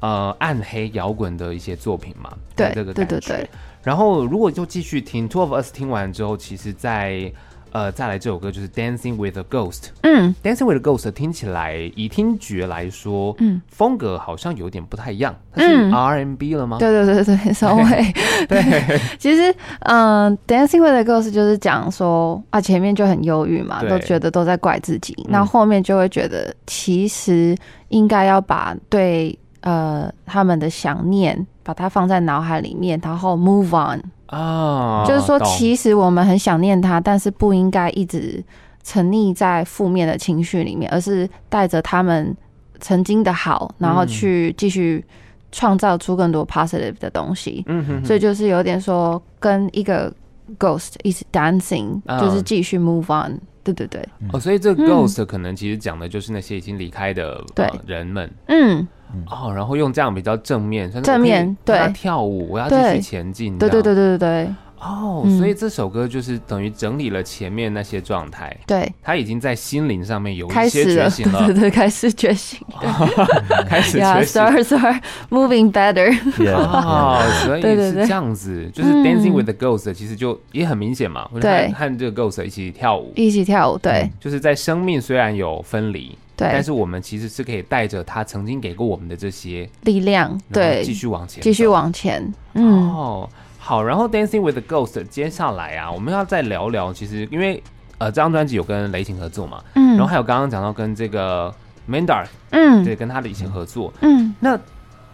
[0.00, 2.32] 呃暗黑摇滚的一些作品嘛。
[2.54, 3.18] 对，这个感觉。
[3.18, 3.50] 对对对。
[3.82, 7.32] 然后如果就继续听 Two of Us，听完之后，其实在。
[7.72, 9.80] 呃，再来这首歌就是《Dancing with a Ghost》。
[10.02, 15.34] 嗯，《Dancing with a Ghost》听起来以听觉来说，嗯，风格好像有点不太一样。
[15.54, 16.78] 它是 R&B 了吗？
[16.78, 17.84] 对对对对，稍微。
[18.48, 18.62] 对，
[19.18, 27.56] 其实，嗯，《Dancing with a Ghost》就是讲说啊，前面就很忧郁嘛，都觉得都在怪自己，那后面就会觉得其实
[27.88, 34.02] 应该要把对呃他们的想念把它放在脑海里面，然后 move on。
[34.26, 38.42] 啊，就是说，其实我们很想念他，但是不应该一直
[38.82, 42.36] 沉溺在负面的情绪里面，而是带着他们
[42.80, 45.04] 曾经的好，然后去继续
[45.52, 47.64] 创造出更多 positive 的东西。
[47.66, 50.12] 嗯哼，所以就是有点说，跟一个
[50.58, 53.40] ghost is dancing，就是继续 move on。
[53.62, 54.02] 对对对。
[54.32, 57.42] 哦，所以这个 ghost 可能其实讲的就是那些已经离开的
[57.86, 58.30] 人们。
[58.48, 58.86] 嗯。
[59.26, 64.54] 哦，然后用这样比较正面，正面对跳舞，我要继续前进，对对对对对对。
[64.80, 72.58] 哦，所以这首歌就是等于整理了前面那些状态，对，他已经在心灵上面有一些觉醒了，对 对，开始觉醒，
[73.68, 76.10] 开始觉醒，Start start moving better，
[76.56, 86.16] 哦，所以是这样子，就是 Dancing with the Ghost，其实就也很明显嘛，对，和这个 Ghost 一起跳舞，一起跳舞，对，就是在生命虽然有分离。
[86.36, 92.32] 对，但是我们其实是可以带着他曾经给过我们的这些力量，对，继续往前，继续往前。
[92.54, 93.28] 嗯，哦，
[93.70, 97.62] 好，然后 Dancing with the Ghost，接下来啊，我们要再聊聊，其实因为
[97.98, 101.54] 呃，这张专辑有跟雷霆合作嘛，嗯，然后还有刚刚讲到跟这个
[101.88, 104.58] Mandark，嗯，对，跟他的以前合作，嗯，那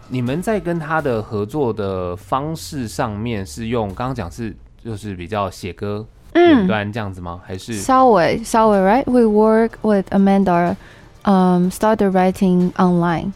[0.07, 4.51] 你们在跟他的合作的方式上面是用刚刚讲是
[4.83, 7.39] 就是比较写歌嗯端这样子吗？
[7.45, 10.75] 还是稍微稍微，Right？We work with Amanda。
[11.25, 13.33] um, started writing online.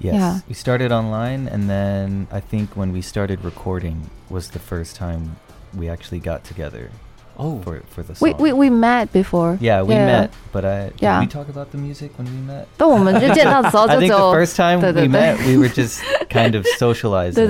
[0.00, 0.40] Yes, yeah.
[0.46, 5.36] we started online, and then I think when we started recording was the first time
[5.74, 6.90] we actually got together.
[7.37, 8.29] Oh, for for the song.
[8.39, 9.57] We we we met before.
[9.59, 10.05] Yeah, we yeah.
[10.05, 11.19] met, but I yeah.
[11.19, 12.67] Did we talk about the music when we met?
[12.79, 17.47] I think the first time we met, we were just kind of socializing,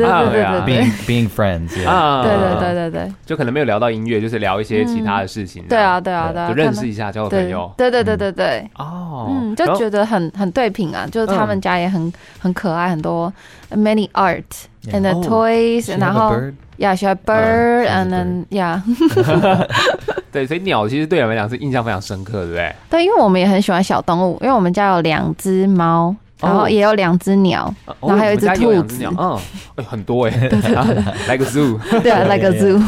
[0.66, 1.76] being being friends.
[1.76, 1.90] Yeah.
[1.90, 5.66] 啊，对对对对对，就可能没有聊到音乐，就是聊一些其他的事情。
[5.68, 7.70] 对啊对啊对，就认识一下，交个朋友。
[7.76, 8.66] 对对对对对。
[8.76, 13.34] 哦，嗯，就觉得很很对品啊，就是他们家也很很可爱，很多
[13.72, 14.44] many art
[14.94, 16.34] and the toys，然后。
[16.79, 18.81] Yeah, she had bird, and then yeah.
[20.31, 22.73] 对，所以鸟其实对我们来讲是印象非常深刻，对不对？
[22.89, 29.05] 对，因为我们也很喜欢小动物，因为我们家有两只猫，然后也有两只鸟，然后还有一只兔子。
[29.19, 29.37] 嗯，
[29.85, 30.31] 很多哎。
[30.31, 30.71] 对对对，
[31.27, 32.01] like a zoo。
[32.01, 32.79] 对啊，like a zoo。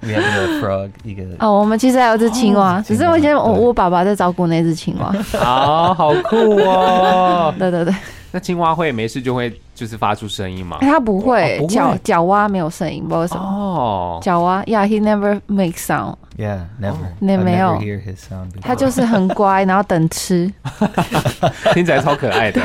[0.00, 1.22] Have a frog，一个。
[1.38, 5.10] 哦，我们其实还有只青蛙，只是我以前我我爸爸在照顾那只青蛙。
[5.38, 7.54] 好好酷哦。
[7.58, 7.94] 对对对。
[8.30, 10.78] 那青蛙会没事就会就是发出声音吗？
[10.80, 13.42] 它不会，角角蛙没有声音，不知道为什么。
[13.42, 16.16] 哦，角蛙，Yeah，he never makes sound。
[16.36, 16.94] Yeah, never.。
[17.18, 17.80] 那没有。
[18.60, 20.52] 他就是很乖，然后等吃。
[21.74, 22.60] 听起来超可爱的。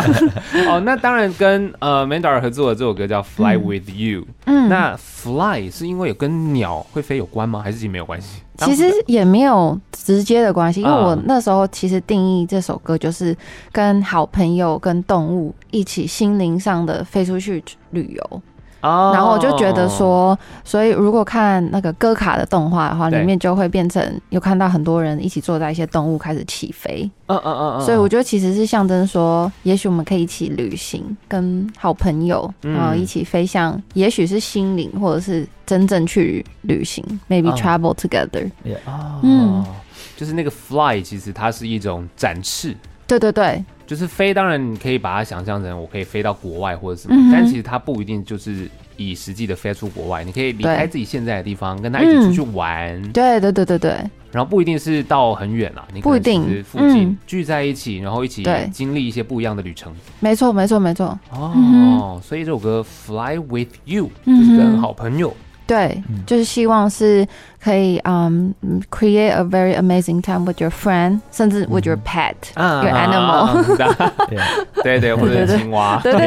[0.68, 4.20] 哦，那当然跟呃 Mandar 合作的这首歌叫《Fly with You》。
[4.46, 4.68] 嗯。
[4.68, 7.60] 那 Fly 是因为有跟鸟会飞有关吗？
[7.62, 8.42] 还是没有关系？
[8.64, 13.36] 其实也没有直接的关系，因为我那时候其实定义这首歌就是
[13.70, 18.42] 跟好朋友、跟动物一起心灵上的飞出去旅游。
[18.84, 27.08] Oh, 然后我就觉得说，所以如果看那个歌卡的动画的话，里面就会变成有看到很多人一起坐在一些动物开始起飞。
[27.26, 27.80] 嗯嗯嗯。
[27.80, 38.50] 所以我觉得其实是象征说，也许我们可以一起旅行，跟好朋友，然后一起飞向，也许是心灵，或者是真正去旅行，maybe travel together。
[39.22, 39.64] 嗯，
[40.16, 42.76] 就是那个 fly，其实它是一种展翅。
[43.06, 43.64] 对对对。
[43.86, 52.90] 就是飞，当然你可以把它想象成我可以飞到国外或者什么，嗯、但其实它不一定就是以实际的飞出国外，你可以离开自己现在的地方，跟他一起出去玩。
[53.02, 53.96] 嗯、对对对对对。
[54.30, 59.92] 然后不一定是到很远啦，你可能是附近聚在一起，然后一起经历一些不一样的旅程。
[60.20, 61.06] 没错没错没错。
[61.30, 65.36] 哦，嗯、所以这首歌《Fly with You》就是跟好朋友。
[65.66, 67.26] 对，就是希望是
[67.62, 73.76] 可以，嗯、um,，create a very amazing time with your friend，甚至 with your pet，your animal。
[74.82, 76.00] 对 对，或者是青蛙。
[76.02, 76.26] 对对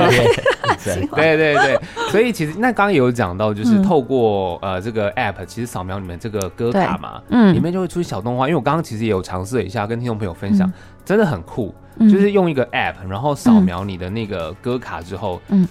[0.84, 1.80] 对，对对对。
[2.10, 8.48] 所以其实那刚刚有讲到，就是透过呃这个 app，其实扫描你们这个歌卡嘛，嗯，里面就会出现小动画。
[8.48, 10.72] 因为我刚刚其实也有尝试了一下，跟听众朋友分享，
[11.04, 11.74] 真的很酷。
[11.98, 15.66] 就是用一个 app，然后扫描你的那个歌卡之后，嗯，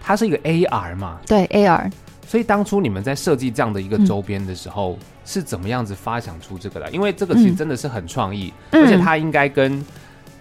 [0.00, 1.90] 它是一个 AR 嘛，对 AR。
[2.26, 6.90] 所以当初你们在设计这样的一个周边的时候，是怎么样子发想出这个的？
[6.90, 9.84] 因为这个其实真的是很创意，而且它应该跟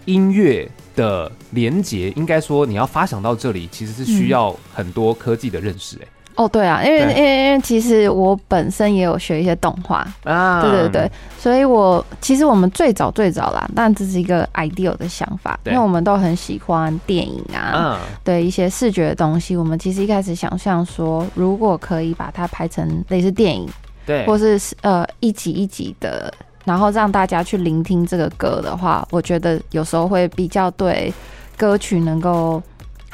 [0.05, 6.07] 音乐的连接，应该说你要发想到这里，其实是需要很多科技的认识，哎。
[6.35, 10.05] 哦，对啊，因为因为因为其实我本身也有学一些动画。
[10.23, 23.65] 啊，对对对，所以我其实我们最早最早啦，但这是一个 ideal 的想法，因为我们都很喜欢电影啊，对一些视觉的东西，我们其实一开始想象说，如果可以把它拍成类似电影，
[24.05, 26.33] 对，或是呃一集一集的，
[26.65, 31.13] 然后让大家去聆听这个歌的话，我觉得有时候会比较对
[31.55, 32.61] 歌曲能够。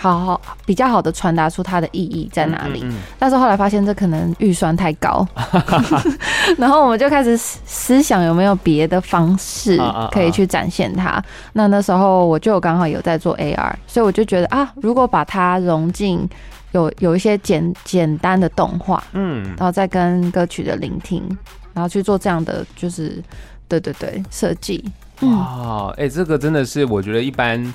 [0.02, 5.24] 好好比较好的传达出它的意义在哪里，嗯嗯嗯，但是后来发现这可能预算太高，
[6.58, 9.80] 然后我们就开始思想有没有别的方式
[10.12, 11.04] 可以去展现它。
[11.04, 16.28] 啊啊啊，那那时候我就刚好有在做 AR，所以我就觉得啊，如果把它融进
[16.72, 21.22] 有有一些简简单的动画，嗯，然后再跟歌曲的聆听，
[21.76, 23.22] 然后去做这样的就是
[23.68, 24.84] 对对对设计。
[25.22, 27.72] 哇，哎、欸，这个真的是我觉得一般。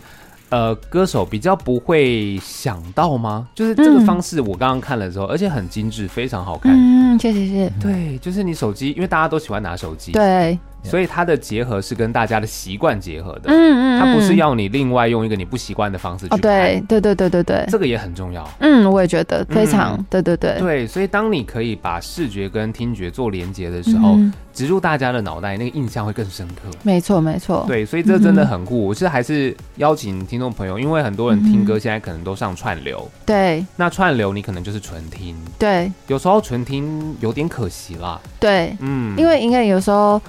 [0.51, 3.49] 呃，歌手比较不会想到吗？
[3.55, 6.73] 就是这个方式，我刚刚看了之后，嗯、而且很精致，非常好看。
[6.73, 7.73] 嗯，谢谢谢谢。
[7.81, 10.13] 对，就是你手机，因为大家都喜欢拿手机。
[10.13, 10.59] 对。
[10.89, 16.39] 所以它的结合是跟大家的习惯结合的，嗯嗯，它不是要你另外用一个你不习惯的方式去拍。
[16.39, 18.49] 对对对对对对，这个也很重要。
[18.61, 20.87] 嗯，我也觉得非常，对对对对。
[20.87, 24.17] 所以当你可以把视觉跟听觉做连接的时候，
[24.53, 26.71] 植入大家的脑袋，那个印象会更深刻。
[26.83, 27.65] 没错没错。
[27.67, 28.87] 对，所以这真的很酷。
[28.87, 38.21] 我是还是邀请听众朋友，因为很多人听歌现在可能都上串流，对，那串流你可能就是纯听，对，有时候纯听有点可惜啦。
[38.41, 40.21] 对，嗯，因为应该有时候。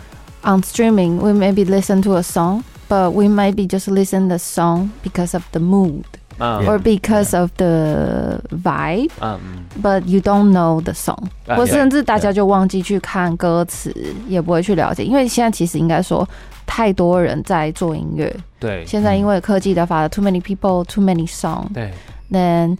[0.46, 4.38] On streaming, we maybe listen to a song, but we might be just listen the
[4.38, 6.02] song because of the mood,
[6.40, 7.42] um, or because yeah.
[7.42, 9.08] of the vibe.
[9.20, 11.28] Um, but you don't know the song.
[11.46, 13.94] 或甚至大家就忘记去看歌词，
[14.26, 16.28] 也不会去了解，因为现在其实应该说
[16.66, 18.34] 太多人在做音乐。
[18.58, 21.66] 对，现在因为科技的发达，too many people, too many song.
[21.72, 21.92] 对，
[22.32, 22.76] then，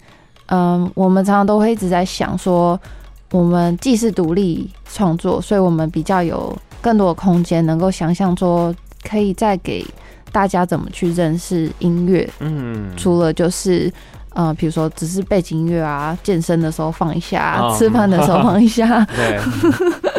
[0.47, 2.77] 嗯，我们常常都会一直在想说，
[3.31, 6.53] 我们既是独立创作，所以我们比较有。
[6.67, 8.74] um, 更多的空间，能够想象说，
[9.08, 9.84] 可以再给
[10.32, 12.28] 大家怎么去认识音乐。
[12.40, 13.92] 嗯，除了就是，
[14.34, 19.04] 呃，比如说只是背景音乐啊，健身的时候放一下，哦、吃饭的时候放一下。
[19.14, 19.40] 对，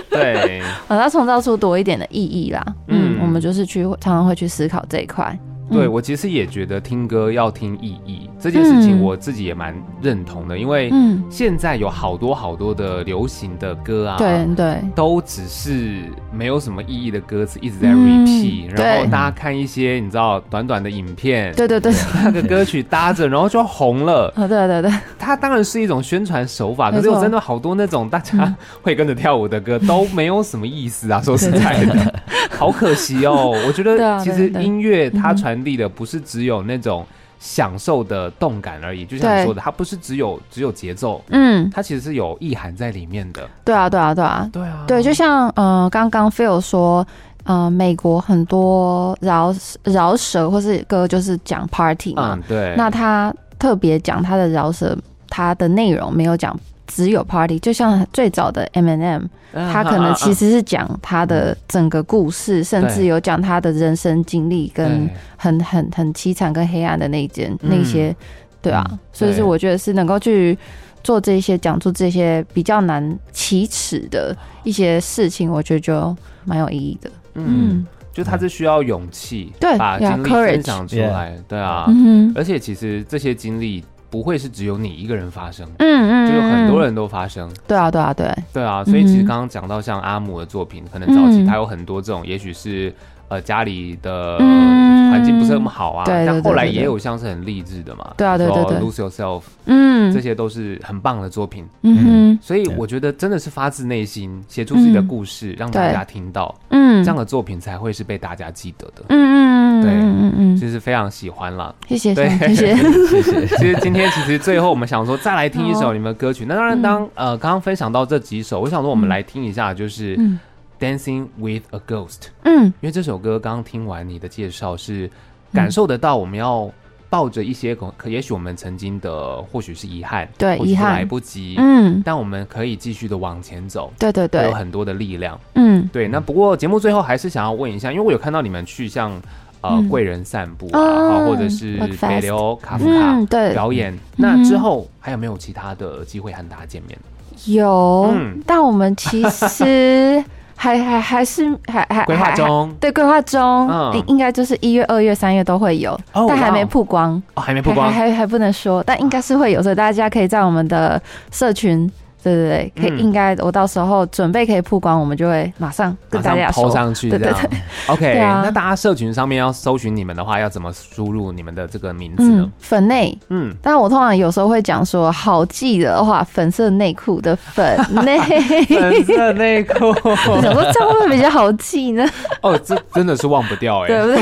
[0.09, 2.63] 对，把 它创造出多一点的意义啦。
[2.87, 5.37] 嗯，嗯，我们就是去常常会去思考这一块。
[5.71, 10.57] 对，我其实也觉得听歌要听意义这件事情，我自己也蛮认同的。
[10.57, 10.91] 因为
[11.29, 21.93] 现在有好多好多的流行的歌啊，对对，都只是没有什么意义的歌词一直在 repeat，然后大家看一些你知道短短的影片，对对对，
[22.25, 24.33] 那个歌曲搭着，然后就红了。
[24.47, 33.53] 对对对，它当然是一种宣传手法，可是我真的好多那种大家 会跟着跳舞的歌都没有什么意思啊，说实在的，好可惜哦。
[33.67, 35.59] 我觉得其实音乐它传。
[35.59, 37.05] 递的不是只有那种
[37.39, 39.05] 享受的动感而已。
[39.05, 43.49] 就像你说的，它不是只有只有节奏，嗯，它其实是有意涵在里面的。
[43.63, 47.05] 对啊，对啊，对啊，对啊，对，就像呃，刚刚 Phil 说，
[47.45, 54.97] 呃，美国很多饶饶舌或是歌就是讲 party 嘛，嗯，对，那他特别讲他的饶舌，
[55.29, 56.55] 他的内容没有讲。
[56.89, 59.21] 只有 party，就像最早的 Eminem，
[59.53, 68.13] 他可能其实是讲他的整个故事，甚至有讲他的人生经历跟很很很凄惨跟黑暗的那件那些，
[68.59, 68.83] 对啊，
[69.13, 70.57] 所以是我觉得是能够去
[71.03, 77.11] 做这些讲出这些比较难启齿的一些事情，我觉得就蛮有意义的。
[77.35, 81.85] 嗯，就他是需要勇气，对，把经历分享出来，对啊，
[82.33, 83.85] 而且其实这些经历。
[84.09, 87.49] 不会是只有你一个人发生，嗯嗯，就有很多人都发生。
[87.67, 88.83] 对啊，对啊，对，对啊。
[88.83, 92.93] 所以其实刚刚讲到像阿姆的作品，可能早期他有很多这种，也许是
[93.29, 98.11] 呃家里的环境不是那么好啊，但后来也有像是很励志的嘛。
[98.17, 101.65] 对啊，对对对，Lose Yourself，嗯，这些都是很棒的作品。
[101.83, 109.03] 嗯，所以我觉得真的是发自内心写出自己的故事，让大家听到，嗯，这样的作品才会是被大家记得的。
[109.09, 109.81] 嗯嗯。
[109.81, 111.73] 对，嗯嗯，就是非常喜欢了。
[111.87, 112.75] 谢谢，对，谢谢，
[113.07, 113.47] 谢谢。
[113.47, 116.45] 其实今天其实最后我们想说再来听一首你们的歌曲。
[116.45, 120.17] 那当然，当呃刚刚分享到这几首，我想说我们来听一下，就是
[120.79, 122.07] 《Dancing with a Ghost》。
[122.43, 125.09] 嗯，因为这首歌刚刚听完你的介绍，是
[125.53, 126.71] 感受得到我们要
[127.09, 133.91] 抱着一些可可，也许我们曾经的或许是遗憾，对，遗憾来不及，嗯，但我们可以继续的往前走。
[133.99, 135.39] 对对对，有很多的力量。
[135.55, 136.07] 嗯，对。
[136.07, 139.21] 那不过节目最后还是想要问一下，因为我有看到你们去像。
[139.61, 143.19] 呃，贵人散步啊，或者是北流卡夫卡
[143.51, 143.93] 表演。
[144.15, 146.97] 那之后还有没有其他的机会和大家见面？
[147.43, 150.23] 有，嗯但我们其实
[150.61, 161.01] 还还还是还还规划中，对，规划中，应应该就是一月、二月、三月都会有，但还没曝光，哦，还没曝光，还还不能说，但应该是会有，所以大家可以在我们的
[161.31, 161.89] 社群。
[162.23, 167.09] 对对对，可以，应该我到时候准备可以曝光，我们就会马上跟大家抛上去。
[167.09, 167.49] 对对对，
[167.87, 168.19] OK。
[168.19, 172.43] 啊、那大家社群上面要搜寻你们的话，要怎么输入你们的这个名字呢？
[172.43, 178.19] 嗯、粉内，嗯，但我通常有时候会讲说，好记的话，粉色内裤的粉内，
[178.67, 182.05] 粉色内裤，我 想说这样会不会比较好记呢？
[182.41, 184.21] 哦，这真的是忘不掉哎，对不对？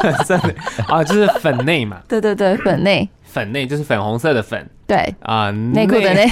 [0.00, 0.54] 粉色内
[0.88, 1.98] 啊，就是粉内嘛。
[2.08, 3.08] 对对对，粉内。
[3.30, 5.14] 粉内就是粉红色的粉，对。
[5.20, 6.26] 啊，内裤的内，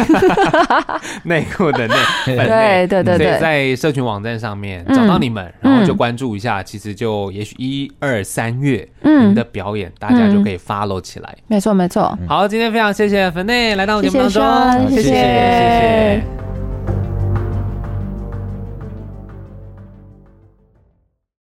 [1.25, 1.45] 内。
[1.57, 1.95] 裤的内，
[2.27, 12.19] 对对对对，所以在社群网站上面找到你们，然后就关注一下，其实就也许一二三月，嗯，的表演大家就可以 follow 起来，没错没错。
[12.29, 15.03] 好，今天非常谢谢粉内来到我节目当中，谢谢。
[15.03, 16.46] 谢谢。